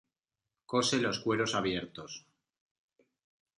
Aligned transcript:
Cose 0.65 0.97
los 0.99 1.19
cueros 1.19 1.53
abiertos. 1.53 2.25